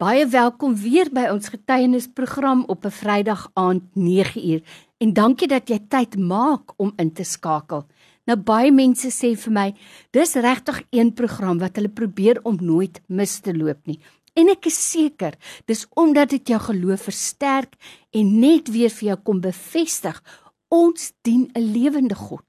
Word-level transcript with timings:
Baie 0.00 0.22
welkom 0.32 0.72
weer 0.80 1.10
by 1.12 1.26
ons 1.28 1.50
getuienisprogram 1.52 2.62
op 2.72 2.86
'n 2.88 2.90
Vrydag 2.90 3.50
aand 3.52 3.82
9uur 3.94 4.62
en 4.98 5.12
dankie 5.12 5.48
dat 5.48 5.68
jy 5.68 5.78
tyd 5.88 6.16
maak 6.16 6.72
om 6.76 6.92
in 6.96 7.12
te 7.12 7.24
skakel. 7.24 7.84
Nou 8.24 8.36
baie 8.36 8.72
mense 8.72 9.10
sê 9.10 9.36
vir 9.36 9.52
my, 9.52 9.74
dis 10.10 10.34
regtig 10.34 10.82
een 10.90 11.12
program 11.12 11.58
wat 11.58 11.76
hulle 11.76 11.88
probeer 11.88 12.40
om 12.44 12.56
nooit 12.60 13.00
mis 13.08 13.40
te 13.40 13.52
loop 13.52 13.86
nie. 13.86 14.00
En 14.34 14.48
ek 14.48 14.66
is 14.66 14.90
seker, 14.90 15.34
dis 15.66 15.86
omdat 15.94 16.30
dit 16.30 16.48
jou 16.48 16.60
geloof 16.60 17.02
versterk 17.02 17.76
en 18.10 18.40
net 18.40 18.68
weer 18.68 18.90
vir 18.90 19.08
jou 19.08 19.16
kom 19.16 19.40
bevestig, 19.40 20.22
ons 20.70 21.12
dien 21.22 21.50
'n 21.54 21.72
lewende 21.72 22.14
God. 22.14 22.46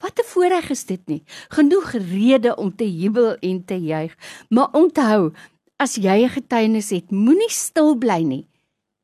Wat 0.00 0.18
'n 0.18 0.26
voorreg 0.26 0.70
is 0.70 0.84
dit 0.84 1.06
nie. 1.06 1.22
Genoeg 1.48 1.92
rede 1.92 2.56
om 2.56 2.76
te 2.76 2.86
jubel 2.86 3.36
en 3.40 3.64
te 3.64 3.74
juig. 3.74 4.16
Maar 4.48 4.68
onthou, 4.72 5.32
as 5.78 5.96
jy 5.96 6.24
'n 6.24 6.34
getuienis 6.34 6.90
het, 6.90 7.10
moenie 7.10 7.50
stil 7.50 7.94
bly 7.94 8.22
nie. 8.22 8.46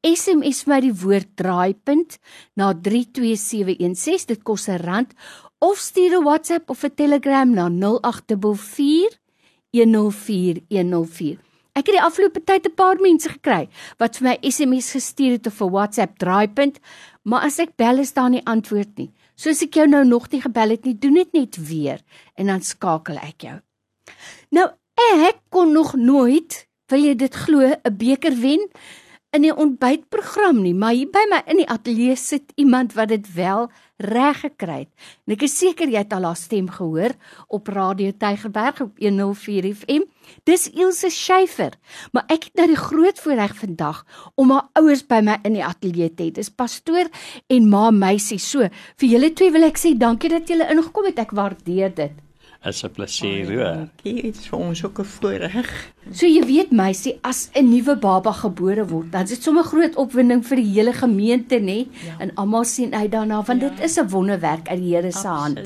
SMS 0.04 0.66
my 0.66 0.80
die 0.80 0.92
woord 0.92 1.30
draaipunt 1.40 2.18
na 2.56 2.74
32716 2.74 4.26
dit 4.26 4.42
kos 4.42 4.68
'n 4.68 4.82
rand 4.82 5.14
of 5.58 5.78
stuur 5.78 6.18
'n 6.18 6.24
WhatsApp 6.24 6.70
of 6.70 6.84
'n 6.84 6.94
Telegram 6.94 7.50
na 7.50 7.68
0844 7.68 9.18
104104. 9.70 11.38
Ek 11.74 11.88
het 11.88 11.96
die 11.96 12.02
afgelope 12.02 12.44
tyd 12.44 12.66
'n 12.66 12.74
paar 12.74 13.00
mense 13.00 13.28
gekry 13.28 13.68
wat 13.98 14.16
vir 14.16 14.28
my 14.28 14.36
SMS 14.42 14.92
gestuur 14.92 15.32
het 15.38 15.46
of 15.46 15.60
'n 15.60 15.70
WhatsApp 15.70 16.18
draaipunt, 16.18 16.78
maar 17.22 17.42
as 17.42 17.58
ek 17.58 17.76
bel 17.76 17.98
is 17.98 18.12
daar 18.12 18.30
nie 18.30 18.44
antwoord 18.44 18.98
nie. 18.98 19.10
Soos 19.34 19.62
ek 19.62 19.74
jou 19.74 19.86
nou 19.86 20.04
nog 20.04 20.30
nie 20.30 20.40
gebel 20.40 20.70
het 20.70 20.84
nie, 20.84 20.98
doen 20.98 21.14
dit 21.14 21.32
net 21.32 21.56
weer 21.56 22.00
en 22.34 22.46
dan 22.46 22.62
skakel 22.62 23.16
ek 23.16 23.40
jou. 23.40 23.60
Nou 24.50 24.68
Ek 24.94 25.40
kon 25.50 25.72
nog 25.74 25.94
nooit, 25.98 26.66
wil 26.86 27.02
jy 27.02 27.14
dit 27.18 27.34
glo, 27.34 27.60
'n 27.60 27.96
beker 27.98 28.34
wen 28.38 28.62
in 29.34 29.44
'n 29.44 29.56
ontbytprogram 29.58 30.62
nie, 30.62 30.74
maar 30.74 30.94
hier 30.94 31.10
by 31.10 31.24
my 31.28 31.42
in 31.46 31.56
die 31.56 31.68
ateljee 31.68 32.16
sit 32.16 32.52
iemand 32.54 32.94
wat 32.94 33.08
dit 33.08 33.34
wel 33.34 33.70
reg 33.96 34.40
gekry 34.40 34.78
het. 34.78 34.90
En 35.26 35.32
ek 35.34 35.42
is 35.42 35.58
seker 35.58 35.88
jy 35.88 35.98
het 35.98 36.12
al 36.12 36.22
haar 36.22 36.36
stem 36.36 36.68
gehoor 36.70 37.10
op 37.48 37.66
Radio 37.66 38.12
Tygerberg 38.18 38.80
op 38.80 38.98
104 38.98 39.74
FM. 39.74 40.02
Dis 40.44 40.70
Ilse 40.70 41.10
Scheifer. 41.10 41.72
Maar 42.12 42.24
ek 42.28 42.44
het 42.44 42.54
nou 42.54 42.66
die 42.66 42.76
groot 42.76 43.18
voorreg 43.18 43.56
vandag 43.56 44.04
om 44.34 44.50
haar 44.50 44.68
ouers 44.72 45.06
by 45.06 45.20
my 45.20 45.38
in 45.42 45.52
die 45.52 45.64
ateljee 45.64 46.14
te 46.14 46.22
hê. 46.22 46.30
Dis 46.30 46.50
pastoor 46.50 47.10
en 47.46 47.68
ma 47.68 47.90
meisie. 47.90 48.38
So, 48.38 48.68
vir 48.96 49.08
julle 49.08 49.32
twee 49.32 49.50
wil 49.50 49.62
ek 49.62 49.78
sê 49.78 49.96
dankie 49.98 50.30
dat 50.30 50.48
julle 50.48 50.70
ingekom 50.70 51.04
het. 51.04 51.18
Ek 51.18 51.30
waardeer 51.30 51.94
dit 51.94 52.23
is 52.66 52.84
'n 52.84 52.90
plesier 52.90 53.46
hoor. 53.52 53.88
Dit 54.02 54.24
is 54.24 54.46
vir 54.48 54.58
ons 54.58 54.84
ook 54.84 54.98
'n 54.98 55.04
voorreg. 55.04 55.92
So 56.12 56.26
jy 56.26 56.44
weet 56.46 56.70
meisie, 56.70 57.18
as 57.22 57.50
'n 57.54 57.68
nuwe 57.68 57.96
baba 57.96 58.32
gebore 58.32 58.86
word, 58.86 59.12
dan 59.12 59.22
is 59.22 59.28
dit 59.28 59.42
sommer 59.42 59.64
groot 59.64 59.96
opwinding 59.96 60.46
vir 60.46 60.56
die 60.56 60.72
hele 60.72 60.92
gemeente, 60.92 61.56
nê? 61.60 61.86
Ja. 62.06 62.18
En 62.18 62.34
almal 62.34 62.64
sien 62.64 62.94
uit 62.94 63.10
daarna 63.10 63.42
want 63.42 63.60
ja. 63.60 63.68
dit 63.68 63.80
is 63.80 63.98
'n 63.98 64.08
wonderwerk 64.08 64.68
uit 64.68 64.80
die 64.80 64.94
Here 64.94 65.12
se 65.12 65.28
hand. 65.28 65.60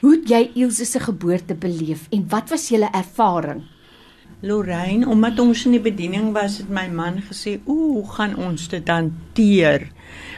Hoe 0.00 0.12
het 0.12 0.28
jy 0.28 0.50
Ilse 0.54 0.84
se 0.84 1.00
geboorte 1.00 1.54
beleef 1.54 2.06
en 2.10 2.24
wat 2.28 2.50
was 2.50 2.68
julle 2.68 2.88
ervaring? 2.92 3.62
Lorraine, 4.42 5.06
omdat 5.06 5.38
ons 5.38 5.60
in 5.68 5.76
die 5.76 5.80
bediening 5.80 6.32
was, 6.34 6.56
het 6.58 6.68
my 6.68 6.88
man 6.90 7.20
gesê, 7.22 7.60
"Ooh, 7.64 7.92
hoe 7.94 8.10
gaan 8.10 8.36
ons 8.36 8.68
dit 8.68 8.88
hanteer?" 8.88 9.86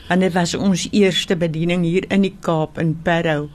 Want 0.08 0.20
dit 0.20 0.32
was 0.32 0.54
ons 0.54 0.88
eerste 0.92 1.36
bediening 1.36 1.84
hier 1.84 2.04
in 2.10 2.20
die 2.20 2.36
Kaap 2.40 2.78
in 2.78 3.00
Parow. 3.02 3.48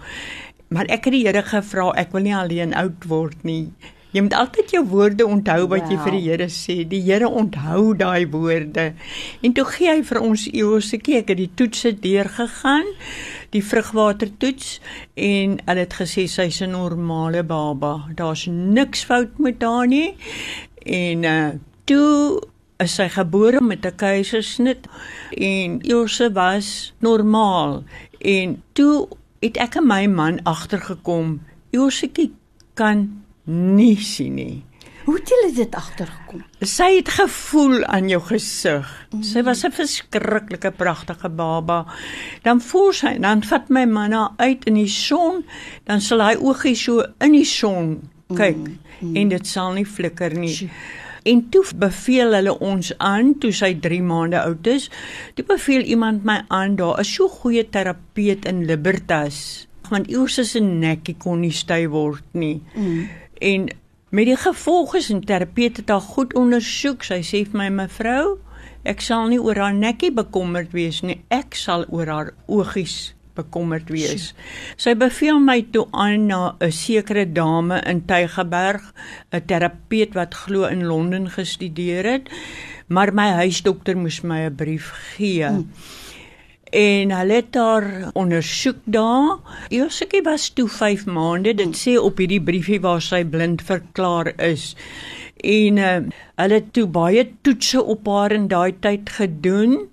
Maar 0.69 0.85
ek 0.85 1.09
het 1.09 1.15
die 1.15 1.25
Here 1.25 1.41
gevra, 1.45 1.89
ek 1.97 2.11
wil 2.13 2.27
nie 2.27 2.35
alleen 2.35 2.75
oud 2.77 3.07
word 3.09 3.41
nie. 3.47 3.71
Jy 4.09 4.23
moet 4.25 4.33
altyd 4.33 4.71
jou 4.73 4.81
woorde 4.89 5.25
onthou 5.25 5.67
wat 5.69 5.83
wow. 5.85 5.91
jy 5.91 5.97
vir 6.01 6.15
die 6.15 6.21
Here 6.25 6.47
sê. 6.49 6.75
Die 6.89 7.01
Here 7.05 7.29
onthou 7.29 7.93
daai 7.97 8.25
woorde. 8.29 8.85
En 9.45 9.53
toe 9.53 9.65
gee 9.69 9.91
hy 9.91 10.01
vir 10.05 10.19
ons 10.21 10.47
eeuwige 10.49 11.17
ek 11.19 11.29
het 11.29 11.37
die 11.37 11.49
toetse 11.57 11.93
deurgegaan, 12.01 12.89
die 13.53 13.61
vrugwatertoets 13.65 14.79
en 15.13 15.57
hulle 15.65 15.85
het 15.85 15.97
gesê 16.01 16.25
sy's 16.25 16.61
'n 16.61 16.73
normale 16.73 17.43
baba. 17.43 18.09
Daar's 18.15 18.47
niks 18.49 19.05
fout 19.05 19.37
met 19.37 19.61
haar 19.61 19.87
nie. 19.87 20.15
En 20.85 21.23
uh 21.23 21.51
toe 21.85 22.41
is 22.79 22.95
sy 22.95 23.09
gebore 23.09 23.61
met 23.61 23.85
'n 23.85 23.95
keisersnit 23.95 24.87
en 25.37 25.81
Ilse 25.81 26.31
was 26.33 26.93
normaal. 26.99 27.83
En 28.19 28.63
toe 28.73 29.07
het 29.43 29.57
ek 29.57 29.75
en 29.79 29.87
my 29.87 30.05
man 30.07 30.39
agtergekom, 30.43 31.39
Josiekie 31.71 32.31
kan 32.73 33.23
nie 33.45 33.95
sien 33.97 34.35
nie. 34.35 34.63
Hoe 35.09 35.15
het 35.17 35.31
jy 35.31 35.49
dit 35.57 35.75
agtergekom? 35.75 36.43
Sy 36.61 36.89
het 36.99 37.07
gevoel 37.15 37.81
aan 37.89 38.11
jou 38.11 38.19
gesig. 38.27 38.85
Mm. 39.09 39.23
Sy 39.25 39.41
was 39.47 39.63
'n 39.65 39.71
verskriklike 39.71 40.71
pragtige 40.71 41.29
baba. 41.29 41.85
Dan 42.43 42.61
voel 42.61 42.93
sy, 42.93 43.17
dan 43.17 43.43
vat 43.43 43.69
my 43.69 43.85
man 43.85 44.11
haar 44.11 44.33
uit 44.37 44.65
in 44.65 44.73
die 44.73 44.87
son, 44.87 45.45
dan 45.85 46.01
sal 46.01 46.21
hy 46.21 46.35
oogie 46.35 46.75
so 46.75 47.03
in 47.19 47.31
die 47.31 47.45
son 47.45 48.09
kyk 48.27 48.57
mm. 48.57 48.77
Mm. 49.01 49.15
en 49.15 49.29
dit 49.29 49.47
sal 49.47 49.73
nie 49.73 49.85
flikker 49.85 50.33
nie. 50.37 50.53
Tjie. 50.53 50.69
En 51.29 51.41
toe 51.53 51.63
beveel 51.75 52.33
hulle 52.33 52.53
ons 52.65 52.91
aan 52.97 53.33
toe 53.41 53.51
sy 53.53 53.73
3 53.83 54.01
maande 54.05 54.39
oud 54.41 54.67
is. 54.71 54.87
Toe 55.37 55.45
beveel 55.45 55.85
iemand 55.93 56.25
my 56.25 56.39
aan, 56.47 56.77
daar 56.79 57.01
is 57.03 57.11
so 57.13 57.29
goeie 57.29 57.65
terapeut 57.69 58.47
in 58.49 58.63
Libertas. 58.69 59.67
Want 59.89 60.09
eers 60.09 60.39
se 60.51 60.61
nekkie 60.63 61.17
kon 61.21 61.43
nie 61.43 61.53
styf 61.53 61.89
word 61.93 62.25
nie. 62.37 62.59
Mm. 62.73 63.05
En 63.51 63.69
met 64.09 64.29
die 64.29 64.37
gevolge 64.37 64.97
is 64.97 65.11
'n 65.13 65.21
terapeut 65.25 65.77
het 65.77 65.89
haar 65.89 66.01
goed 66.01 66.33
ondersoek. 66.33 67.03
Sy 67.03 67.21
sê 67.21 67.45
vir 67.45 67.57
my 67.57 67.69
mevrou, 67.69 68.39
ek 68.83 69.01
sal 69.01 69.27
nie 69.27 69.41
oor 69.41 69.55
haar 69.55 69.73
nekkie 69.73 70.11
bekommerd 70.11 70.71
wees 70.71 71.01
nie. 71.01 71.21
Ek 71.29 71.55
sal 71.55 71.85
oor 71.89 72.07
haar 72.07 72.33
oogies 72.47 73.13
bekommerd 73.39 73.89
wees. 73.93 74.33
Sy 74.75 74.93
beveel 74.99 75.39
my 75.43 75.61
toe 75.73 75.87
aan 75.91 76.27
na 76.27 76.55
'n 76.59 76.71
sekere 76.71 77.25
dame 77.25 77.81
in 77.85 78.05
Tygerberg, 78.05 78.93
'n 79.31 79.45
terapeut 79.45 80.13
wat 80.13 80.35
glo 80.35 80.67
in 80.67 80.85
Londen 80.85 81.29
gestudeer 81.29 82.05
het, 82.05 82.29
maar 82.87 83.13
my 83.13 83.29
huisdokter 83.43 83.97
moes 83.97 84.21
my 84.21 84.45
'n 84.45 84.55
brief 84.55 84.91
gee. 85.15 85.45
Hmm. 85.45 85.69
En 86.69 87.11
hulle 87.11 87.33
het 87.33 87.53
daar 87.53 88.09
ondersoek 88.13 88.77
daar. 88.83 89.37
Josekie 89.67 90.21
was 90.21 90.49
toe 90.49 90.67
5 90.69 91.05
maande. 91.05 91.53
Dit 91.53 91.77
sê 91.77 91.97
op 91.97 92.17
hierdie 92.17 92.41
briefie 92.41 92.81
waar 92.81 93.01
sy 93.01 93.23
blind 93.25 93.61
verklaar 93.65 94.33
is. 94.37 94.75
En 95.37 95.77
uh, 95.77 95.97
hulle 96.35 96.53
het 96.53 96.73
toe 96.73 96.85
baie 96.87 97.31
toetse 97.41 97.83
op 97.83 98.07
haar 98.07 98.31
in 98.31 98.47
daai 98.47 98.75
tyd 98.79 99.09
gedoen 99.09 99.89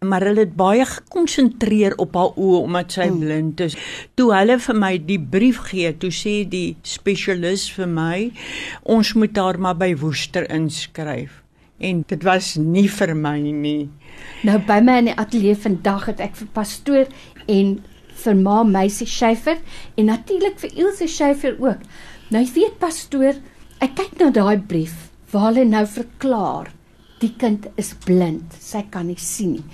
maar 0.00 0.22
hulle 0.22 0.44
het 0.44 0.54
baie 0.56 0.84
gekonsentreer 0.86 1.96
op 1.98 2.14
haar 2.14 2.36
oë 2.38 2.60
omdat 2.62 2.94
sy 2.94 3.08
mm. 3.10 3.18
blind 3.22 3.62
is. 3.66 3.74
Toe 4.14 4.30
hulle 4.34 4.58
vir 4.62 4.78
my 4.78 4.92
die 5.08 5.18
brief 5.18 5.58
gee, 5.70 5.90
toe 5.98 6.12
sê 6.14 6.42
die 6.48 6.76
spesialis 6.86 7.66
vir 7.74 7.90
my, 7.90 8.28
ons 8.86 9.12
moet 9.18 9.36
haar 9.38 9.58
maar 9.58 9.78
by 9.78 9.92
Woester 9.98 10.46
inskryf. 10.54 11.42
En 11.78 12.02
dit 12.10 12.24
was 12.26 12.54
nie 12.58 12.86
vir 12.90 13.14
my 13.14 13.38
nie. 13.42 13.88
Nou 14.46 14.58
by 14.66 14.78
my 14.82 14.98
in 15.02 15.10
die 15.10 15.18
ateljee 15.18 15.58
vandag 15.66 16.08
het 16.12 16.22
ek 16.22 16.38
vir 16.38 16.50
pastoor 16.54 17.10
en 17.50 17.76
vir 18.18 18.38
ma 18.38 18.62
meisie 18.66 19.06
Scheifer 19.06 19.58
en 19.96 20.10
natuurlik 20.10 20.58
vir 20.62 20.74
Ilse 20.74 21.06
Scheifer 21.10 21.58
ook. 21.62 21.82
Nou 22.30 22.42
jy 22.42 22.50
weet 22.54 22.80
pastoor, 22.82 23.38
ek 23.82 23.94
kyk 23.98 24.18
na 24.22 24.32
daai 24.34 24.58
brief 24.58 25.08
waar 25.32 25.50
hulle 25.50 25.66
nou 25.68 25.84
verklaar 25.86 26.72
die 27.22 27.32
kind 27.38 27.66
is 27.80 27.94
blind, 28.04 28.54
sy 28.60 28.84
kan 28.92 29.08
nie 29.10 29.18
sien 29.20 29.56
nie. 29.58 29.64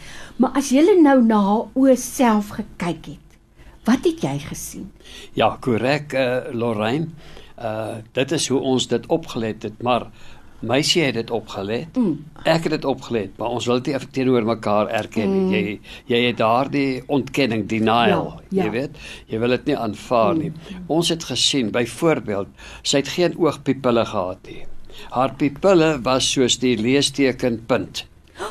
Maar 0.41 0.59
as 0.61 0.71
jy 0.75 0.85
nou 1.03 1.19
na 1.25 1.41
haar 1.45 1.65
oë 1.79 1.97
self 2.01 2.55
gekyk 2.59 3.13
het, 3.15 3.39
wat 3.85 4.07
het 4.09 4.23
jy 4.25 4.39
gesien? 4.47 4.91
Ja, 5.37 5.55
korrek, 5.61 6.15
uh, 6.17 6.53
Lorraine. 6.53 7.13
Uh 7.55 8.01
dit 8.17 8.33
is 8.35 8.49
hoe 8.51 8.59
ons 8.59 8.87
dit 8.91 9.05
opgelet 9.15 9.63
het, 9.63 9.83
maar 9.83 10.09
meisie 10.65 11.03
het 11.05 11.15
dit 11.15 11.31
opgelet. 11.31 11.97
Mm. 11.97 12.25
Ek 12.43 12.67
het 12.67 12.75
dit 12.75 12.85
opgelet, 12.89 13.37
maar 13.39 13.55
ons 13.55 13.67
wil 13.69 13.83
dit 13.83 13.93
nie 13.95 14.11
teenoor 14.17 14.47
mekaar 14.49 14.91
erken 14.91 15.31
nie. 15.31 15.45
Mm. 15.45 15.53
Jy 15.55 15.79
jy 16.11 16.21
het 16.27 16.41
daardie 16.41 17.03
ontkenning, 17.07 17.67
denial, 17.71 18.09
ja, 18.09 18.43
ja. 18.49 18.65
jy 18.65 18.71
weet. 18.75 19.01
Jy 19.31 19.43
wil 19.45 19.57
dit 19.57 19.71
nie 19.71 19.79
aanvaar 19.79 20.37
nie. 20.41 20.53
Mm. 20.53 20.87
Ons 20.97 21.13
het 21.15 21.25
gesien 21.31 21.71
byvoorbeeld, 21.75 22.49
sy 22.83 23.03
het 23.03 23.13
geen 23.15 23.39
oogpupille 23.39 24.07
gehad 24.11 24.51
nie. 24.51 24.65
Haar 25.11 25.35
pupille 25.39 26.01
was 26.03 26.33
soos 26.33 26.59
die 26.63 26.77
leesteken 26.81 27.61
punt. 27.67 28.05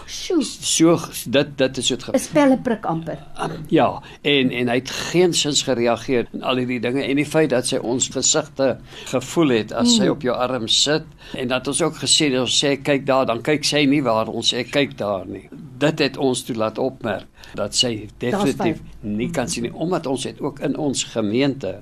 Sjoe. 0.07 0.43
So 0.43 0.97
dit 1.29 1.57
dit 1.57 1.77
is 1.77 1.87
dit. 1.87 2.05
'n 2.13 2.19
Spelleprik 2.19 2.85
amper. 2.85 3.19
Um, 3.41 3.65
ja, 3.67 4.01
en 4.21 4.51
en 4.51 4.67
hy 4.67 4.75
het 4.75 4.89
geensins 4.89 5.61
gereageer 5.63 6.27
en 6.33 6.41
al 6.41 6.61
hierdie 6.61 6.79
dinge 6.79 7.03
en 7.03 7.15
die 7.15 7.25
feit 7.25 7.49
dat 7.49 7.67
sy 7.67 7.77
ons 7.77 8.07
gesigte 8.13 8.77
gevoel 9.05 9.49
het 9.49 9.73
as 9.73 9.87
mm. 9.87 9.95
sy 9.97 10.07
op 10.07 10.21
jou 10.21 10.35
arm 10.35 10.67
sit 10.67 11.05
en 11.33 11.47
dat 11.47 11.67
ons 11.67 11.81
ook 11.81 11.95
gesê 12.03 12.29
het 12.31 12.39
ons 12.39 12.63
sê 12.63 12.75
kyk 12.81 13.05
daar 13.05 13.25
dan 13.25 13.41
kyk 13.41 13.63
sy 13.63 13.85
nie 13.85 14.01
waar 14.03 14.27
ons 14.27 14.53
sê 14.53 14.63
kyk 14.69 14.97
daar 14.97 15.25
nie. 15.27 15.49
Dit 15.79 15.99
het 15.99 16.17
ons 16.17 16.43
toe 16.43 16.55
laat 16.55 16.77
opmerk 16.77 17.27
dat 17.55 17.75
sy 17.75 18.07
definitief 18.17 18.79
nie 19.01 19.29
kan 19.31 19.49
sien 19.49 19.67
nie 19.67 19.73
omdat 19.73 20.07
ons 20.07 20.23
het 20.23 20.39
ook 20.41 20.59
in 20.59 20.77
ons 20.77 21.03
gemeente 21.03 21.81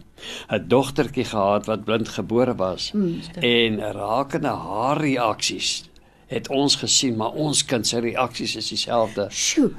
'n 0.50 0.68
dogtertjie 0.68 1.26
gehad 1.26 1.66
wat 1.66 1.86
blind 1.86 2.10
gebore 2.10 2.56
was 2.56 2.92
mm, 2.92 3.22
en 3.42 3.80
rakende 3.94 4.48
haar 4.48 5.02
reaksies 5.02 5.91
het 6.32 6.48
ons 6.48 6.76
gesien, 6.80 7.18
maar 7.20 7.36
ons 7.36 7.66
kind 7.68 7.88
se 7.88 8.00
reaksies 8.00 8.56
is 8.56 8.72
dieselfde 8.72 9.28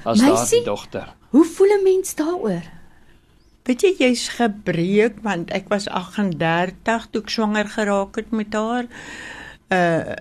as 0.05 0.21
daardie 0.21 0.63
dogter. 0.67 1.15
Hoe 1.33 1.45
voel 1.45 1.73
'n 1.79 1.83
mens 1.83 2.15
daaroor? 2.15 2.67
Weet 3.65 3.81
jy 3.81 3.95
jy's 3.99 4.29
gebreek 4.29 5.23
want 5.23 5.51
ek 5.51 5.69
was 5.69 5.89
38 5.89 7.07
toe 7.11 7.23
ek 7.23 7.31
swanger 7.31 7.69
geraak 7.69 8.17
het 8.17 8.31
met 8.31 8.53
haar. 8.53 8.87
Uh 9.69 10.15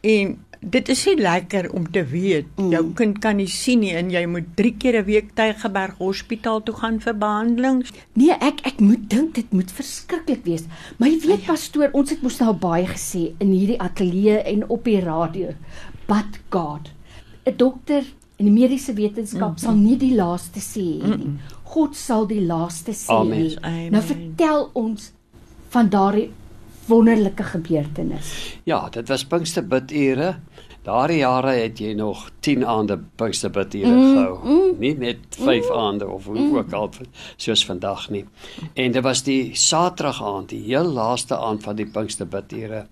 en 0.00 0.44
dit 0.60 0.88
is 0.88 1.04
nie 1.06 1.16
lekker 1.20 1.70
om 1.72 1.86
te 1.90 2.02
weet 2.04 2.46
mm. 2.56 2.72
jou 2.74 2.82
kind 2.98 3.18
kan 3.22 3.38
nie 3.38 3.48
sien 3.50 3.80
nie 3.84 3.92
en 3.96 4.10
jy 4.10 4.24
moet 4.26 4.48
3 4.58 4.72
keer 4.82 4.98
'n 5.00 5.06
week 5.06 5.30
Tygerberg 5.38 5.98
Hospitaal 5.98 6.62
toe 6.62 6.74
gaan 6.74 7.00
vir 7.00 7.14
behandelings. 7.14 7.92
Nee, 8.12 8.34
ek 8.40 8.60
ek 8.66 8.80
moet 8.80 9.08
dink 9.10 9.34
dit 9.34 9.52
moet 9.52 9.70
verskriklik 9.70 10.44
wees. 10.44 10.64
Maar 10.98 11.08
jy 11.08 11.20
weet 11.26 11.46
pastoor, 11.46 11.90
ons 11.92 12.10
het 12.10 12.22
mos 12.22 12.40
nou 12.40 12.52
baie 12.54 12.86
gesê 12.86 13.34
in 13.38 13.52
hierdie 13.52 13.80
ateljee 13.80 14.42
en 14.42 14.68
op 14.68 14.84
die 14.84 15.00
radio. 15.00 15.54
But 16.06 16.40
God, 16.50 16.90
'n 17.46 17.56
dokter 17.56 18.02
in 18.38 18.44
die 18.46 18.54
mediese 18.54 18.94
wetenskap 18.94 19.48
mm 19.48 19.54
-hmm. 19.54 19.64
sal 19.64 19.74
nie 19.74 19.96
die 19.96 20.14
laaste 20.14 20.60
sê 20.60 20.82
nie. 20.82 21.02
Mm 21.02 21.22
-mm. 21.22 21.38
God 21.62 21.96
sal 21.96 22.26
die 22.26 22.46
laaste 22.46 22.92
sê 22.92 23.12
Amen. 23.12 23.56
Amen. 23.60 23.92
Nou 23.92 24.02
vertel 24.02 24.70
ons 24.72 25.12
van 25.68 25.88
daardie 25.88 26.30
wonderlike 26.86 27.42
gebeurtenis. 27.42 28.58
Ja, 28.64 28.88
dit 28.88 29.08
was 29.08 29.24
Pinksterbidure. 29.24 30.36
Daardie 30.86 31.18
jare 31.18 31.52
het 31.58 31.80
jy 31.82 31.92
nog 31.98 32.28
10 32.40 32.66
aande 32.66 32.98
Pinksterbidure 33.20 33.90
mm, 33.90 34.14
gehou. 34.14 34.38
Mm, 34.44 34.78
nie 34.80 34.94
net 34.98 35.18
5 35.36 35.46
mm, 35.46 35.72
aande 35.76 36.08
of 36.08 36.24
hoe 36.24 36.38
mm. 36.38 36.56
ook 36.56 36.72
al 36.72 36.90
soos 37.36 37.64
vandag 37.66 38.08
nie. 38.10 38.24
En 38.74 38.92
dit 38.92 39.02
was 39.02 39.22
die 39.26 39.50
Saterdag 39.54 40.22
aand, 40.24 40.48
die 40.54 40.62
heel 40.68 40.86
laaste 40.86 41.36
aand 41.36 41.62
van 41.62 41.76
die 41.76 41.86
Pinksterbidure. 41.86 42.86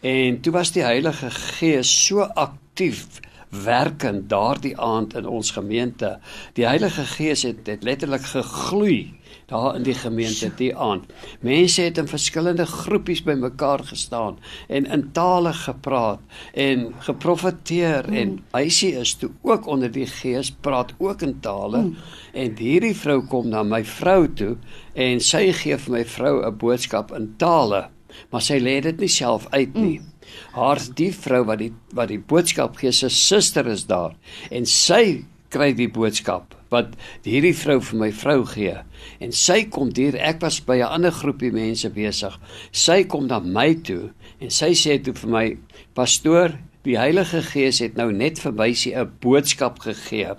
En 0.00 0.40
toe 0.40 0.52
was 0.52 0.72
die 0.72 0.82
Heilige 0.82 1.30
Gees 1.30 1.92
so 2.06 2.20
aktief 2.20 3.20
werkend 3.64 4.28
daardie 4.28 4.74
aand 4.80 5.14
in 5.14 5.26
ons 5.26 5.50
gemeente. 5.50 6.18
Die 6.58 6.66
Heilige 6.66 7.04
Gees 7.04 7.42
het, 7.42 7.66
het 7.66 7.82
letterlik 7.82 8.26
gegloei 8.32 9.15
daar 9.46 9.76
in 9.76 9.84
die 9.86 9.94
gemeente 9.94 10.50
die 10.58 10.72
aand. 10.76 11.06
Mense 11.40 11.82
het 11.86 11.98
in 11.98 12.08
verskillende 12.10 12.66
groepies 12.66 13.22
bymekaar 13.22 13.84
gestaan 13.86 14.38
en 14.68 14.86
in 14.86 15.04
tale 15.12 15.52
gepraat 15.52 16.20
en 16.54 16.88
geprofeteer 16.98 18.08
mm. 18.08 18.16
en 18.16 18.44
Eisie 18.50 18.92
is 18.98 19.14
toe 19.14 19.30
ook 19.42 19.66
onder 19.66 19.92
die 19.92 20.06
Gees 20.06 20.50
praat 20.60 20.94
ook 20.98 21.22
in 21.22 21.38
tale 21.40 21.82
mm. 21.82 21.94
en 22.32 22.56
hierdie 22.58 22.96
vrou 22.96 23.20
kom 23.30 23.48
na 23.48 23.62
my 23.62 23.84
vrou 23.84 24.26
toe 24.34 24.56
en 24.94 25.22
sy 25.22 25.46
gee 25.52 25.78
vir 25.78 25.98
my 25.98 26.04
vrou 26.16 26.34
'n 26.42 26.58
boodskap 26.58 27.14
in 27.14 27.34
tale, 27.38 27.86
maar 28.30 28.42
sy 28.42 28.58
lê 28.58 28.80
dit 28.80 28.98
nie 29.00 29.12
self 29.12 29.46
uit 29.50 29.74
nie. 29.74 29.98
Mm 30.00 30.12
haar 30.56 30.80
die 30.98 31.12
vrou 31.14 31.44
wat 31.46 31.60
die 31.62 31.72
wat 31.94 32.10
die 32.10 32.18
boodskap 32.18 32.76
gee 32.80 32.92
se 32.92 33.08
suster 33.12 33.68
is 33.70 33.86
daar 33.86 34.16
en 34.50 34.66
sy 34.66 35.24
kry 35.50 35.72
die 35.72 35.88
boodskap 35.88 36.56
wat 36.72 36.94
hierdie 37.26 37.54
vrou 37.54 37.78
vir 37.88 37.98
my 38.00 38.08
vrou 38.14 38.40
gee. 38.50 38.74
En 39.22 39.34
sy 39.34 39.62
kom 39.72 39.92
hier 39.96 40.16
ek 40.18 40.40
was 40.42 40.58
by 40.60 40.78
'n 40.82 40.92
ander 40.98 41.12
groepie 41.12 41.52
mense 41.52 41.88
besig. 41.90 42.34
Sy 42.72 43.04
kom 43.04 43.26
na 43.26 43.38
my 43.40 43.74
toe 43.74 44.10
en 44.40 44.50
sy 44.50 44.72
sê 44.74 45.02
toe 45.02 45.14
vir 45.14 45.30
my 45.30 45.46
pastoor 45.94 46.58
die 46.82 46.98
Heilige 46.98 47.42
Gees 47.42 47.80
het 47.80 47.96
nou 47.96 48.12
net 48.12 48.38
vir 48.38 48.52
my 48.52 48.70
sê 48.70 48.94
'n 48.94 49.12
boodskap 49.20 49.78
gegee. 49.78 50.34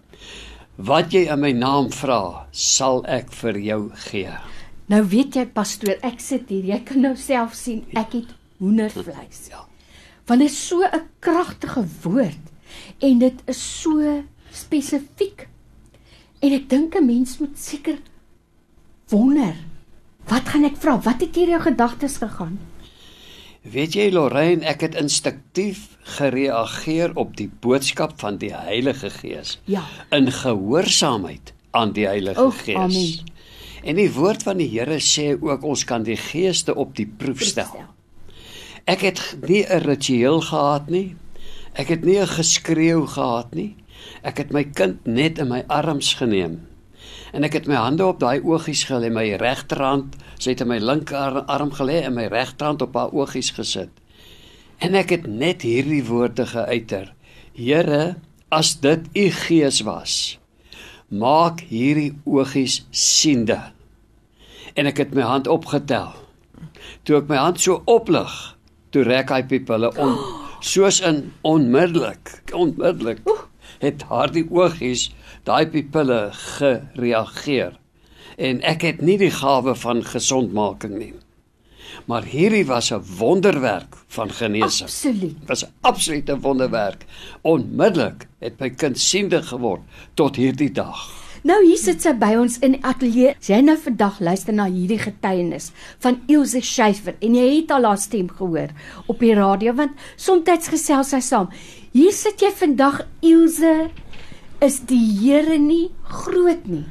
Wat 0.78 1.12
jy 1.12 1.28
in 1.32 1.40
my 1.40 1.52
naam 1.52 1.90
vra 1.92 2.48
sal 2.52 3.06
ek 3.08 3.32
vir 3.32 3.58
jou 3.58 3.92
gee. 4.12 4.34
Nou 4.88 5.04
weet 5.04 5.36
jy 5.36 5.46
pastoor 5.46 5.98
ek 6.04 6.20
sit 6.20 6.50
hier. 6.50 6.64
Jy 6.64 6.80
kan 6.86 7.02
nou 7.02 7.16
self 7.16 7.54
sien 7.54 7.86
ek 7.94 8.14
het 8.14 8.30
hoendervleis. 8.60 9.50
Ja. 9.50 9.66
Want 10.28 10.40
dit 10.40 10.50
is 10.50 10.68
so 10.68 10.84
'n 10.84 11.10
kragtige 11.20 11.86
woord 12.04 12.46
en 13.00 13.20
dit 13.20 13.42
is 13.48 13.82
so 13.82 14.24
spesifiek. 14.58 15.48
En 16.40 16.54
ek 16.54 16.70
dink 16.70 16.96
'n 16.96 17.06
mens 17.06 17.38
moet 17.40 17.58
seker 17.58 17.98
wonder, 19.10 19.56
wat 20.28 20.50
gaan 20.50 20.66
ek 20.66 20.78
vra? 20.78 21.00
Wat 21.02 21.22
het 21.22 21.36
hier 21.36 21.48
jou 21.48 21.62
gedagtes 21.62 22.18
gegaan? 22.18 22.60
Weet 23.62 23.96
jy 23.98 24.12
Lorraine, 24.12 24.64
ek 24.64 24.82
het 24.82 24.96
instinktief 24.96 25.98
gereageer 26.18 27.12
op 27.20 27.36
die 27.36 27.50
boodskap 27.50 28.14
van 28.20 28.38
die 28.38 28.54
Heilige 28.54 29.10
Gees. 29.10 29.58
Ja. 29.66 29.84
In 30.16 30.32
gehoorsaamheid 30.32 31.54
aan 31.72 31.92
die 31.92 32.06
Heilige 32.08 32.44
oh, 32.44 32.54
Gees. 32.56 32.78
Amen. 32.78 33.36
En 33.84 34.00
die 34.00 34.10
woord 34.12 34.44
van 34.44 34.62
die 34.62 34.70
Here 34.72 35.00
sê 35.04 35.34
ook 35.36 35.64
ons 35.68 35.84
kan 35.88 36.04
die 36.04 36.18
geeste 36.20 36.76
op 36.76 36.96
die 36.96 37.08
proef 37.08 37.44
stel. 37.44 37.84
Ek 38.88 39.04
het 39.04 39.20
nie 39.48 39.66
'n 39.68 39.84
ritueel 39.84 40.42
gehad 40.42 40.90
nie. 40.90 41.16
Ek 41.74 41.88
het 41.88 42.04
nie 42.04 42.20
'n 42.20 42.28
geskreeu 42.28 43.06
gehad 43.06 43.54
nie. 43.54 43.76
Ek 44.22 44.42
het 44.42 44.52
my 44.56 44.64
kind 44.78 45.06
net 45.06 45.40
in 45.40 45.50
my 45.52 45.64
arms 45.68 46.14
geneem. 46.20 46.62
En 47.36 47.46
ek 47.48 47.60
het 47.60 47.68
my 47.70 47.78
hande 47.80 48.06
op 48.08 48.20
daai 48.20 48.40
oogies 48.42 48.86
gelê, 48.90 49.10
my 49.14 49.26
regterhand, 49.40 50.16
sy 50.40 50.54
het 50.54 50.64
in 50.64 50.72
my 50.72 50.80
linker 50.82 51.44
arm 51.46 51.74
gelê 51.76 52.02
en 52.08 52.16
my 52.18 52.28
regterhand 52.32 52.84
op 52.86 52.96
haar 52.98 53.14
oogies 53.16 53.52
gesit. 53.56 53.92
En 54.84 54.96
ek 54.98 55.14
het 55.16 55.28
net 55.28 55.66
hierdie 55.66 56.04
woorde 56.06 56.46
geuiter: 56.50 57.14
Here, 57.58 58.18
as 58.54 58.78
dit 58.80 59.08
u 59.18 59.26
gees 59.44 59.82
was, 59.88 60.38
maak 61.10 61.64
hierdie 61.70 62.14
oogies 62.26 62.84
siende. 62.92 63.60
En 64.78 64.86
ek 64.86 65.02
het 65.02 65.16
my 65.18 65.26
hand 65.26 65.50
opgetel. 65.50 66.14
Toe 67.04 67.18
ek 67.22 67.32
my 67.32 67.40
hand 67.42 67.62
so 67.62 67.82
oplig, 67.90 68.34
toe 68.94 69.04
rek 69.08 69.34
hy 69.34 69.42
pupille 69.50 69.92
om 69.98 70.16
soos 70.72 71.02
in 71.06 71.28
onmiddellik 71.46 72.40
onmiddellik 72.56 73.22
het 73.86 74.00
daardie 74.06 74.46
oogies 74.50 75.10
daai 75.44 75.68
pupille 75.68 76.30
gereageer. 76.32 77.78
En 78.38 78.62
ek 78.62 78.84
het 78.86 79.02
nie 79.02 79.18
die 79.18 79.32
gawe 79.34 79.76
van 79.76 80.04
gesondmaking 80.06 80.98
nie. 80.98 81.14
Maar 82.06 82.24
hierdie 82.24 82.66
was 82.66 82.92
'n 82.92 83.04
wonderwerk 83.18 83.96
van 84.08 84.32
genesing. 84.32 84.90
Absoluut. 84.90 85.38
Was 85.46 85.66
'n 85.66 85.74
absolute 85.82 86.40
wonderwerk. 86.40 87.06
Onmiddellik 87.42 88.28
het 88.40 88.60
my 88.60 88.70
kind 88.70 89.00
siende 89.00 89.44
geword 89.44 89.82
tot 90.14 90.36
hierdie 90.36 90.72
dag 90.72 91.27
Nou 91.48 91.62
hier 91.64 91.80
sit 91.80 92.04
sy 92.04 92.12
by 92.20 92.34
ons 92.36 92.58
in 92.66 92.74
die 92.76 92.84
ateljee. 92.84 93.36
Sy 93.40 93.62
nou 93.64 93.78
vandag 93.80 94.18
luister 94.20 94.56
na 94.56 94.66
hierdie 94.68 94.98
getuienis 95.00 95.70
van 96.04 96.18
Ilse 96.28 96.60
Schiefer 96.66 97.16
en 97.24 97.38
jy 97.38 97.46
het 97.54 97.72
al 97.72 97.88
haar 97.88 98.02
stem 98.02 98.28
gehoor 98.28 98.74
op 99.08 99.24
die 99.24 99.32
radio 99.38 99.72
want 99.78 99.96
soms 100.20 100.68
gesels 100.74 101.14
sy 101.14 101.22
saam. 101.24 101.48
Hier 101.94 102.12
sit 102.12 102.44
jy 102.44 102.52
vandag 102.52 103.00
Ilse 103.24 103.88
is 104.66 104.82
die 104.90 105.00
Here 105.22 105.56
nie 105.62 105.94
groot 106.04 106.68
nie. 106.68 106.84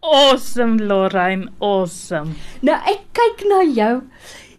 Awesome 0.00 0.80
Lorraine, 0.80 1.50
awesome. 1.60 2.38
Nou 2.64 2.78
ek 2.88 3.04
kyk 3.12 3.44
na 3.50 3.60
jou. 3.68 3.94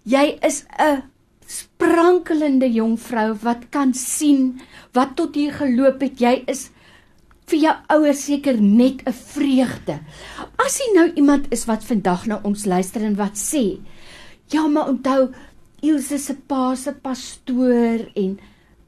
Jy 0.06 0.38
is 0.46 0.66
'n 0.78 1.02
sprankelende 1.48 2.70
jong 2.70 2.98
vrou 3.00 3.34
wat 3.42 3.72
kan 3.72 3.94
sien 3.94 4.62
wat 4.94 5.16
tot 5.16 5.36
hier 5.36 5.54
geloop 5.54 6.02
het. 6.02 6.22
Jy 6.22 6.44
is 6.46 6.70
vir 7.50 7.60
jou 7.60 7.74
ouers 7.96 8.26
seker 8.26 8.62
net 8.62 9.04
'n 9.06 9.14
vreugde. 9.14 10.00
As 10.58 10.80
jy 10.80 10.94
nou 10.96 11.12
iemand 11.16 11.52
is 11.52 11.66
wat 11.66 11.84
vandag 11.84 12.26
na 12.28 12.40
ons 12.44 12.66
luister 12.66 13.02
en 13.02 13.16
wat 13.16 13.36
sê, 13.38 13.80
ja, 14.50 14.68
maar 14.68 14.90
onthou 14.90 15.32
Ilse 15.82 16.18
se 16.18 16.34
pa 16.48 16.76
se 16.76 16.92
pastoor 16.94 18.08
en 18.16 18.40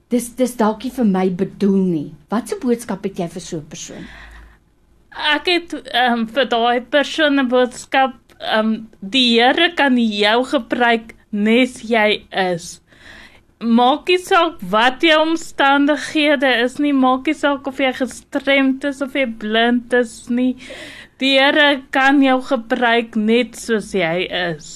dis 0.10 0.30
dis 0.36 0.56
dalk 0.56 0.84
nie 0.84 0.92
vir 0.92 1.06
my 1.06 1.30
bedoel 1.30 1.84
nie. 1.84 2.14
Wat 2.30 2.52
'n 2.52 2.60
boodskap 2.60 3.04
het 3.04 3.20
jy 3.20 3.28
vir 3.28 3.42
so 3.42 3.58
'n 3.58 3.70
persoon? 3.70 4.06
Ek 5.12 5.46
het 5.46 5.74
um, 5.74 6.28
vir 6.28 6.46
daai 6.46 6.82
persoon 6.82 7.40
'n 7.40 7.48
boodskap, 7.48 8.16
ehm 8.40 8.66
um, 8.66 8.90
die 9.02 9.40
Here 9.40 9.74
kan 9.76 9.98
jou 9.98 10.44
gebruik 10.44 11.16
nes 11.32 11.82
jy 11.82 12.26
is 12.32 12.82
maak 13.60 14.10
nie 14.12 14.20
saak 14.22 14.60
wat 14.70 15.02
jou 15.02 15.18
omstandighede 15.24 16.50
is 16.64 16.78
nie, 16.78 16.94
maak 16.94 17.26
nie 17.26 17.38
saak 17.38 17.68
of 17.68 17.80
jy 17.82 17.90
gestremd 17.98 18.86
is 18.86 19.02
of 19.02 19.16
jy 19.18 19.26
blind 19.26 19.94
is 19.98 20.28
nie. 20.30 20.56
Die 21.18 21.38
Here 21.40 21.82
kan 21.90 22.22
jou 22.22 22.38
gebruik 22.46 23.16
net 23.18 23.58
soos 23.58 23.96
jy 23.98 24.28
is. 24.30 24.68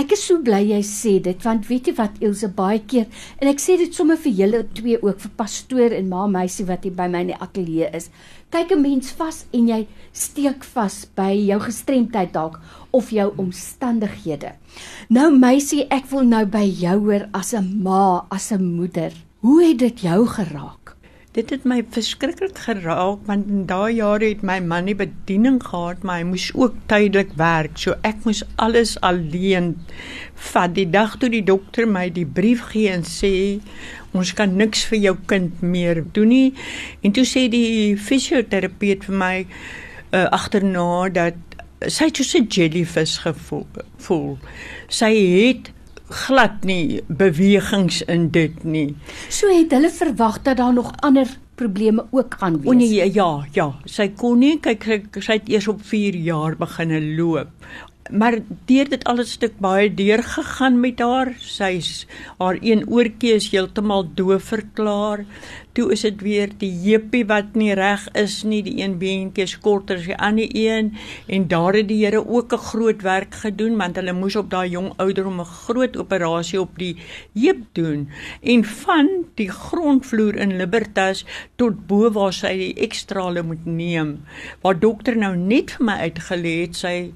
Ek 0.00 0.10
is 0.16 0.24
so 0.26 0.40
bly 0.42 0.62
jy 0.72 0.80
sê 0.82 1.12
dit 1.22 1.44
want 1.44 1.68
weet 1.68 1.86
jy 1.86 1.92
wat 2.00 2.16
Ilse 2.24 2.48
baie 2.56 2.80
keer 2.82 3.04
en 3.38 3.50
ek 3.52 3.60
sê 3.62 3.76
dit 3.78 3.92
sommer 3.94 4.16
vir 4.18 4.32
julle 4.40 4.62
twee 4.74 4.96
ook 4.98 5.20
vir 5.22 5.34
pastoor 5.38 5.94
en 5.94 6.08
ma 6.10 6.24
meisie 6.26 6.66
wat 6.66 6.82
hier 6.82 6.96
by 6.96 7.06
my 7.12 7.20
in 7.22 7.30
die 7.30 7.38
ateljee 7.38 7.92
is. 7.94 8.08
Kyk 8.50 8.72
'n 8.72 8.82
mens 8.82 9.12
vas 9.20 9.44
en 9.52 9.68
jy 9.68 9.86
steek 10.12 10.64
vas 10.74 11.04
by 11.14 11.30
jou 11.36 11.60
gestremdheid 11.60 12.32
dalk 12.32 12.58
of 12.94 13.10
jou 13.10 13.32
omstandighede. 13.42 14.54
Nou 15.08 15.28
meisie, 15.34 15.84
ek 15.90 16.06
wil 16.12 16.24
nou 16.28 16.44
by 16.46 16.64
jou 16.64 16.96
hoor 17.08 17.28
as 17.34 17.54
'n 17.54 17.82
ma, 17.82 18.26
as 18.30 18.52
'n 18.52 18.62
moeder. 18.76 19.12
Hoe 19.40 19.62
het 19.64 19.78
dit 19.78 20.00
jou 20.00 20.26
geraak? 20.26 20.96
Dit 21.34 21.50
het 21.50 21.64
my 21.66 21.80
verskriklik 21.90 22.58
geraak 22.62 23.24
want 23.26 23.48
in 23.50 23.64
daai 23.66 23.96
jare 23.96 24.28
het 24.28 24.42
my 24.46 24.60
man 24.60 24.84
nie 24.84 24.94
bediening 24.94 25.58
gehad, 25.62 26.04
maar 26.06 26.20
hy 26.20 26.26
moes 26.28 26.52
ook 26.54 26.74
tydelik 26.86 27.32
werk. 27.40 27.74
So 27.74 27.96
ek 28.06 28.22
moes 28.24 28.44
alles 28.56 28.94
alleen 29.00 29.74
vat. 30.34 30.74
Die 30.74 30.86
dag 30.86 31.16
toe 31.18 31.28
die 31.28 31.42
dokter 31.42 31.88
my 31.90 32.06
die 32.14 32.26
brief 32.26 32.62
gee 32.70 32.88
en 32.88 33.02
sê 33.02 33.58
ons 34.14 34.32
kan 34.32 34.54
niks 34.56 34.84
vir 34.84 34.98
jou 34.98 35.16
kind 35.26 35.62
meer 35.62 36.04
doen 36.14 36.28
nie. 36.28 36.54
En 37.02 37.12
toe 37.12 37.24
sê 37.26 37.48
die 37.50 37.96
fisioterapeut 37.98 39.02
vir 39.10 39.18
my 39.18 39.34
uh, 40.14 40.28
agterna 40.30 41.08
dat 41.08 41.53
sy 41.88 42.04
het 42.10 42.16
so 42.16 42.38
'n 42.38 42.46
jellyfish 42.48 43.18
gevoel. 43.18 43.66
Voel. 43.96 44.38
Sy 44.88 45.12
het 45.14 45.70
glad 46.08 46.64
nie 46.64 47.02
bewegings 47.08 48.02
in 48.02 48.28
dit 48.30 48.64
nie. 48.64 48.94
So 49.28 49.48
het 49.48 49.72
hulle 49.72 49.90
verwag 49.90 50.42
dat 50.42 50.56
daar 50.56 50.72
nog 50.72 50.92
ander 51.00 51.26
probleme 51.54 52.06
ook 52.10 52.34
gaan 52.38 52.60
wees. 52.60 52.70
O 52.70 52.72
nee, 52.72 53.12
ja, 53.12 53.46
ja, 53.52 53.68
sy 53.84 54.08
kon 54.08 54.38
nie 54.38 54.58
kyk 54.60 54.84
sy, 54.84 55.00
sy 55.20 55.38
het 55.38 55.48
eers 55.48 55.68
op 55.68 55.82
4 55.82 56.14
jaar 56.14 56.56
begine 56.56 57.00
loop 57.16 57.48
maar 58.14 58.38
deur 58.68 58.88
dit 58.88 59.04
alles 59.10 59.34
stuk 59.34 59.56
baie 59.62 59.88
deur 59.90 60.22
gegaan 60.22 60.78
met 60.80 61.00
haar. 61.02 61.32
Sy's 61.42 62.06
haar 62.38 62.58
een 62.62 62.84
oortjie 62.86 63.34
is 63.34 63.50
heeltemal 63.50 64.06
doof 64.14 64.52
verklaar. 64.52 65.24
Toe 65.74 65.88
is 65.90 66.04
dit 66.06 66.20
weer 66.22 66.52
die 66.60 66.70
heupie 66.84 67.24
wat 67.26 67.56
nie 67.58 67.72
reg 67.74 68.04
is 68.14 68.36
nie, 68.46 68.60
die 68.62 68.76
een 68.78 68.94
beentjie 69.00 69.48
is 69.48 69.56
korter 69.58 69.98
as 69.98 70.06
die 70.06 70.18
ander 70.28 70.54
een 70.54 70.92
en 71.26 71.48
daar 71.50 71.74
het 71.74 71.88
die 71.90 72.04
Here 72.04 72.22
ook 72.22 72.54
'n 72.54 72.66
groot 72.70 73.02
werk 73.02 73.34
gedoen 73.34 73.76
want 73.76 73.96
hulle 73.96 74.12
moes 74.12 74.36
op 74.36 74.50
daai 74.50 74.70
jong 74.70 74.92
ouderdom 74.96 75.40
'n 75.40 75.44
groot 75.66 75.96
operasie 75.96 76.60
op 76.60 76.78
die 76.78 76.96
heup 77.34 77.66
doen 77.72 78.08
en 78.42 78.64
van 78.64 79.08
die 79.34 79.50
grondvloer 79.50 80.36
in 80.36 80.56
Libertas 80.56 81.24
tot 81.56 81.86
bo 81.86 82.10
waar 82.10 82.32
sy 82.32 82.56
die 82.56 82.74
ekstrale 82.74 83.42
moet 83.42 83.66
neem. 83.66 84.22
Waar 84.60 84.78
dokter 84.78 85.16
nou 85.16 85.36
net 85.36 85.70
vir 85.70 85.84
my 85.84 85.96
uitgelê 86.06 86.60
het 86.60 86.76
sy 86.76 87.12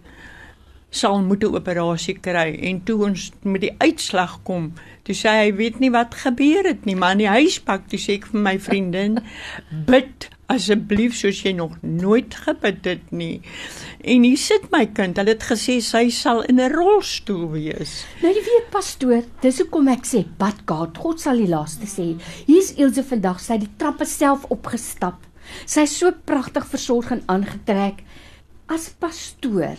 sal 0.90 1.21
moet 1.23 1.45
'n 1.45 1.54
operasie 1.54 2.16
kry 2.21 2.59
en 2.62 2.80
toe 2.85 3.04
ons 3.04 3.30
met 3.42 3.61
die 3.61 3.75
uitslag 3.78 4.40
kom, 4.42 4.73
toe 5.04 5.14
sê 5.14 5.28
hy 5.28 5.52
weet 5.57 5.80
nie 5.80 5.90
wat 5.90 6.14
gebeur 6.14 6.64
het 6.64 6.85
nie, 6.85 6.97
maar 6.97 7.12
in 7.12 7.25
die 7.25 7.28
huispak 7.28 7.88
toe 7.88 7.99
sê 7.99 8.16
ek 8.16 8.26
vir 8.33 8.40
my 8.40 8.59
vriendin, 8.59 9.18
bid 9.92 10.30
asseblief 10.49 11.12
soos 11.14 11.42
jy 11.45 11.52
nog 11.52 11.76
nooit 11.83 12.35
gebid 12.35 12.85
het 12.88 13.11
nie. 13.12 13.42
En 14.00 14.25
hier 14.25 14.40
sit 14.40 14.71
my 14.73 14.87
kind, 14.87 15.18
hulle 15.21 15.35
het 15.35 15.45
gesê 15.45 15.76
sy 15.85 16.09
sal 16.09 16.40
in 16.49 16.61
'n 16.61 16.73
rolstoel 16.73 17.50
wees. 17.52 18.04
Nou 18.23 18.33
jy 18.33 18.40
weet 18.40 18.71
pastoor, 18.71 19.25
dis 19.42 19.59
hoekom 19.61 19.88
ek 19.88 20.07
sê 20.07 20.25
bad 20.38 20.64
God, 20.64 20.97
God 20.97 21.21
sal 21.21 21.37
die 21.37 21.52
laaste 21.52 21.87
sê. 21.87 22.16
Hier's 22.47 22.73
Ilse 22.78 23.04
vandag, 23.04 23.40
sy 23.40 23.52
het 23.52 23.61
die 23.61 23.76
trappe 23.76 24.07
self 24.07 24.45
opgestap. 24.49 25.21
Sy 25.66 25.80
is 25.83 25.99
so 25.99 26.12
pragtig 26.25 26.66
versorg 26.66 27.11
en 27.11 27.23
aangetrek. 27.26 28.04
As 28.68 28.88
pastoor 28.88 29.76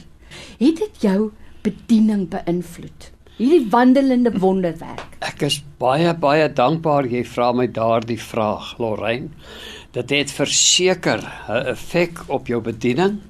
Het 0.60 0.84
dit 0.84 1.02
jou 1.02 1.32
bediening 1.62 2.28
beïnvloed? 2.30 3.12
Hierdie 3.40 3.70
wandelende 3.72 4.34
wonderwerk. 4.36 5.16
Ek 5.24 5.46
is 5.48 5.62
baie 5.80 6.12
baie 6.20 6.50
dankbaar 6.52 7.08
jy 7.08 7.22
vra 7.24 7.54
my 7.56 7.70
daardie 7.72 8.20
vraag, 8.20 8.74
Lorraine. 8.84 9.30
Dit 9.96 10.12
het 10.12 10.34
verseker 10.36 11.24
'n 11.48 11.72
effek 11.72 12.20
op 12.28 12.52
jou 12.52 12.60
bediening, 12.62 13.22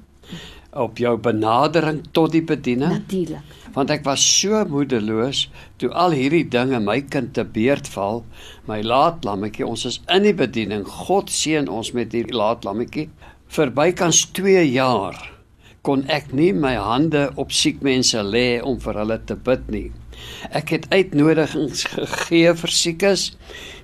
op 0.72 0.98
jou 0.98 1.16
benadering 1.16 2.02
tot 2.12 2.32
die 2.32 2.42
bediening. 2.42 2.90
Natuurlik. 2.90 3.56
Want 3.72 3.90
ek 3.90 4.04
was 4.04 4.40
so 4.40 4.64
moedeloos 4.64 5.48
toe 5.76 5.90
al 5.94 6.10
hierdie 6.10 6.48
dinge 6.48 6.80
my 6.80 7.00
kind 7.00 7.34
te 7.34 7.44
beurt 7.44 7.88
val, 7.88 8.24
my 8.66 8.82
laat 8.82 9.24
lammetjie, 9.24 9.66
ons 9.66 9.84
is 9.84 10.00
in 10.08 10.22
die 10.22 10.34
bediening. 10.34 10.84
God 10.84 11.30
seën 11.30 11.68
ons 11.68 11.92
met 11.92 12.12
hierdie 12.12 12.34
laat 12.34 12.64
lammetjie. 12.64 13.08
Verbykans 13.46 14.24
2 14.32 14.72
jaar 14.72 15.39
kon 15.82 16.04
ek 16.12 16.32
nie 16.36 16.52
my 16.52 16.74
hande 16.76 17.28
op 17.40 17.54
siek 17.56 17.80
mense 17.86 18.20
lê 18.22 18.60
om 18.60 18.76
vir 18.84 19.00
hulle 19.02 19.18
te 19.24 19.36
bid 19.48 19.70
nie. 19.72 19.88
Ek 20.52 20.74
het 20.74 20.90
uitnodigings 20.92 21.86
gegee 21.94 22.52
vir 22.62 22.76
siekes, 22.82 23.30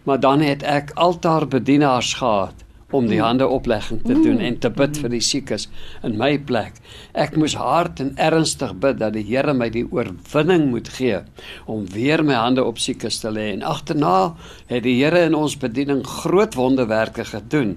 maar 0.04 0.20
dan 0.20 0.44
het 0.44 0.62
ek 0.76 0.92
altaarbedienaars 1.08 2.14
gehad 2.20 2.65
om 2.94 3.08
die 3.10 3.18
hande 3.18 3.46
oplegging 3.50 3.98
te 4.04 4.14
doen 4.14 4.38
en 4.38 4.58
te 4.62 4.70
bid 4.70 4.98
vir 5.02 5.10
die 5.10 5.22
siekes 5.24 5.66
in 6.06 6.14
my 6.20 6.36
plek. 6.38 6.78
Ek 7.18 7.34
moes 7.38 7.56
hard 7.58 7.98
en 8.02 8.12
ernstig 8.22 8.76
bid 8.82 9.00
dat 9.00 9.16
die 9.16 9.24
Here 9.26 9.54
my 9.54 9.66
die 9.74 9.84
oorwinning 9.90 10.68
moet 10.70 10.92
gee 10.94 11.18
om 11.66 11.86
weer 11.90 12.22
my 12.22 12.36
hande 12.38 12.62
op 12.64 12.78
siekes 12.78 13.18
te 13.24 13.32
lê 13.34 13.48
en 13.56 13.64
agterna 13.66 14.36
het 14.70 14.84
die 14.86 14.94
Here 15.00 15.24
in 15.26 15.34
ons 15.34 15.58
bediening 15.58 16.04
groot 16.06 16.54
wonderwerke 16.54 17.26
gedoen 17.26 17.74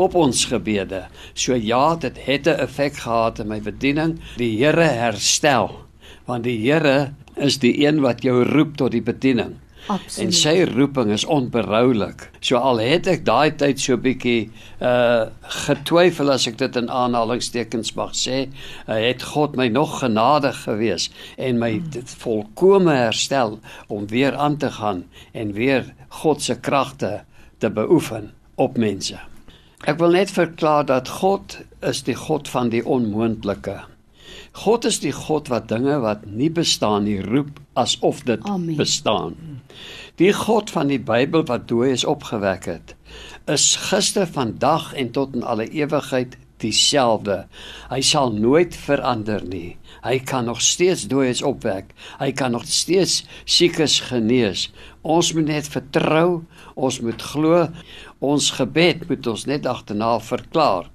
op 0.00 0.14
ons 0.14 0.44
gebede. 0.52 1.06
So 1.34 1.56
ja, 1.56 1.96
dit 1.96 2.18
het 2.26 2.46
'n 2.46 2.60
effek 2.66 2.96
gehad 3.00 3.38
in 3.38 3.48
my 3.48 3.60
bediening. 3.60 4.20
Die 4.36 4.58
Here 4.58 4.84
herstel, 4.84 5.70
want 6.26 6.44
die 6.44 6.58
Here 6.58 7.12
is 7.36 7.58
die 7.58 7.86
een 7.86 8.00
wat 8.00 8.22
jou 8.22 8.44
roep 8.44 8.76
tot 8.76 8.92
die 8.92 9.02
bediening. 9.02 9.56
Absoluut. 9.86 10.26
En 10.26 10.32
sy 10.36 10.54
roeping 10.70 11.10
is 11.14 11.24
onberoulik. 11.24 12.26
So 12.40 12.60
al 12.60 12.82
het 12.84 13.08
ek 13.10 13.24
daai 13.26 13.56
tyd 13.58 13.80
so 13.80 13.96
bietjie 14.00 14.50
uh 14.80 15.28
getwyfel 15.66 16.30
as 16.32 16.46
ek 16.46 16.58
dit 16.60 16.76
in 16.78 16.90
aanhalingstekens 16.90 17.94
mag 17.98 18.12
sê, 18.16 18.44
uh, 18.86 18.94
het 18.94 19.24
God 19.32 19.56
my 19.58 19.68
nog 19.72 19.98
genadig 20.02 20.62
gewees 20.64 21.08
en 21.36 21.58
my 21.58 21.72
hmm. 21.78 21.90
dit 21.96 22.14
volkome 22.22 22.94
herstel 22.94 23.58
om 23.88 24.06
weer 24.10 24.36
aan 24.36 24.56
te 24.62 24.70
gaan 24.70 25.04
en 25.32 25.52
weer 25.56 25.90
God 26.22 26.42
se 26.42 26.58
kragte 26.60 27.24
te 27.58 27.70
beoefen 27.70 28.30
op 28.54 28.78
mense. 28.78 29.18
Ek 29.88 29.96
wil 30.00 30.12
net 30.12 30.32
verklaar 30.32 30.84
dat 30.88 31.08
God 31.20 31.58
is 31.86 32.02
die 32.04 32.16
God 32.16 32.48
van 32.52 32.68
die 32.72 32.82
onmoontlike. 32.84 33.78
God 34.52 34.84
is 34.84 34.98
die 35.00 35.14
God 35.14 35.48
wat 35.48 35.70
dinge 35.70 36.00
wat 36.02 36.26
nie 36.26 36.50
bestaan 36.52 37.06
nie 37.06 37.20
roep 37.22 37.60
asof 37.78 38.24
dit 38.28 38.42
Amen. 38.44 38.76
bestaan. 38.76 39.36
Die 40.20 40.34
God 40.36 40.68
van 40.68 40.90
die 40.92 41.00
Bybel 41.00 41.46
wat 41.48 41.62
dooies 41.70 42.02
opgewek 42.04 42.66
het, 42.68 42.90
is 43.48 43.72
gister, 43.88 44.26
vandag 44.28 44.90
en 44.92 45.08
tot 45.16 45.32
in 45.32 45.46
alle 45.48 45.64
ewigheid 45.72 46.34
dieselfde. 46.60 47.46
Hy 47.88 48.00
sal 48.04 48.34
nooit 48.36 48.76
verander 48.76 49.40
nie. 49.48 49.78
Hy 50.04 50.18
kan 50.28 50.44
nog 50.44 50.60
steeds 50.60 51.06
dooies 51.08 51.40
opwek. 51.40 51.94
Hy 52.20 52.28
kan 52.36 52.52
nog 52.52 52.66
steeds 52.68 53.22
siekes 53.48 53.96
genees. 54.10 54.66
Ons 55.00 55.32
moet 55.32 55.48
net 55.48 55.72
vertrou, 55.72 56.42
ons 56.76 57.00
moet 57.00 57.24
glo. 57.32 57.64
Ons 58.20 58.50
gebed 58.58 59.08
moet 59.08 59.32
ons 59.32 59.46
net 59.48 59.64
agterna 59.72 60.18
verklaar. 60.20 60.92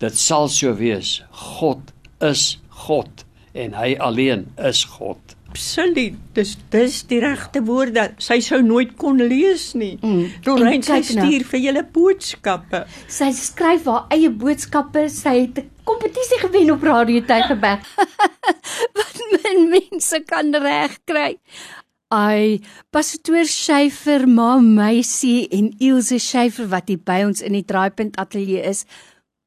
Dit 0.00 0.16
sal 0.16 0.48
so 0.48 0.72
wees. 0.80 1.18
God 1.60 1.92
is 2.24 2.56
God 2.88 3.26
en 3.52 3.76
hy 3.76 3.92
alleen 4.00 4.48
is 4.56 4.86
God. 4.96 5.36
Absoluut. 5.52 6.16
Dis 6.32 6.54
dis 6.72 6.94
die 7.10 7.18
regte 7.20 7.60
woorde. 7.68 8.06
Sy 8.24 8.38
sou 8.44 8.62
nooit 8.64 8.94
kon 9.00 9.20
lees 9.20 9.72
nie. 9.76 9.98
Mm. 10.00 10.30
Lorraine 10.46 10.86
sy 10.86 11.02
nou. 11.02 11.26
stuur 11.26 11.44
vir 11.50 11.60
julle 11.66 11.82
boodskappe. 11.92 12.86
Sy 13.12 13.28
skryf 13.36 13.84
haar 13.90 14.06
eie 14.16 14.30
boodskappe. 14.32 15.04
Sy 15.12 15.34
het 15.42 15.60
'n 15.60 15.68
kompetisie 15.84 16.40
gewen 16.40 16.72
op 16.72 16.82
Radio 16.88 17.20
Tygerberg. 17.20 17.84
Wat 18.96 19.22
men 19.36 19.68
mense 19.76 20.22
kan 20.24 20.54
regkry. 20.54 21.36
Ai, 22.12 22.60
pastoor 22.90 23.44
Scheifer, 23.48 24.26
ma 24.28 24.58
meisie 24.60 25.48
en 25.48 25.70
Ilse 25.80 26.18
Scheifer 26.18 26.68
wat 26.68 26.88
hier 26.92 27.00
by 27.00 27.22
ons 27.24 27.40
in 27.40 27.56
die 27.56 27.64
Draaipunt 27.64 28.18
Ateljee 28.20 28.60
is. 28.68 28.84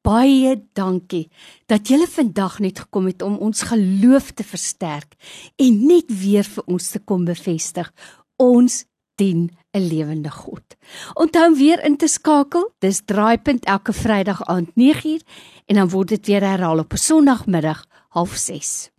Baie 0.06 0.54
dankie 0.78 1.32
dat 1.66 1.90
julle 1.90 2.06
vandag 2.06 2.60
net 2.62 2.84
gekom 2.84 3.08
het 3.10 3.24
om 3.26 3.40
ons 3.42 3.64
geloof 3.72 4.36
te 4.38 4.46
versterk 4.46 5.16
en 5.58 5.80
net 5.90 6.12
weer 6.22 6.46
vir 6.46 6.68
ons 6.70 6.90
te 6.94 7.02
kom 7.02 7.26
bevestig. 7.26 7.90
Ons 8.38 8.84
dien 9.18 9.50
'n 9.74 9.88
lewende 9.88 10.32
God. 10.32 10.76
Onthou 11.14 11.56
weer 11.56 11.84
in 11.84 11.98
te 11.98 12.08
skakel. 12.08 12.72
Dis 12.80 13.02
Draaipunt 13.06 13.66
elke 13.66 13.94
Vrydag 13.94 14.46
aand 14.46 14.70
9uur 14.76 15.22
en 15.66 15.76
dan 15.76 15.90
word 15.90 16.08
dit 16.08 16.26
weer 16.26 16.42
herhaal 16.42 16.80
op 16.80 16.94
'n 16.94 16.98
Sondagmiddag 16.98 17.86
06:30. 18.10 18.95